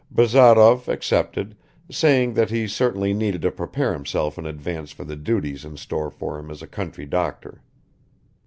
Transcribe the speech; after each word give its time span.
Bazarov 0.09 0.87
accepted, 0.87 1.55
saying 1.91 2.33
that 2.33 2.49
he 2.49 2.67
certainly 2.67 3.13
needed 3.13 3.43
to 3.43 3.51
prepare 3.51 3.93
himself 3.93 4.39
in 4.39 4.47
advance 4.47 4.89
for 4.91 5.03
the 5.03 5.15
duties 5.15 5.63
in 5.63 5.77
store 5.77 6.09
for 6.09 6.39
him 6.39 6.49
as 6.49 6.63
a 6.63 6.67
country 6.67 7.05
doctor. 7.05 7.61